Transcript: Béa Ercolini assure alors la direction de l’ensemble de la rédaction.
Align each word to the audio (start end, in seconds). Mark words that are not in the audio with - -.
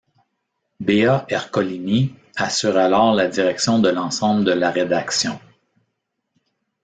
Béa 0.79 1.27
Ercolini 1.29 2.15
assure 2.35 2.75
alors 2.79 3.13
la 3.13 3.27
direction 3.27 3.77
de 3.77 3.89
l’ensemble 3.89 4.43
de 4.43 4.51
la 4.51 4.71
rédaction. 4.71 5.39